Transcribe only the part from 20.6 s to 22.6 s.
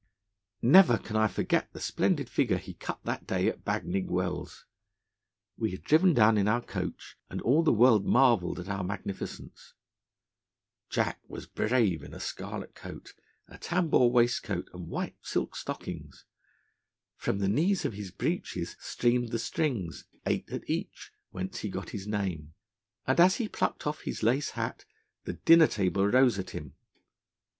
each), whence he got his name,